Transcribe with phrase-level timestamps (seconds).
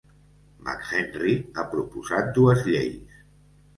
[0.67, 3.21] McHenry ha proposat dues lleis.